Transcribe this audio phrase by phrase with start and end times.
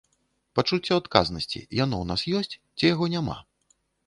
[0.59, 3.37] Пачуццё адказнасці, яно ў нас ёсць ці яго няма?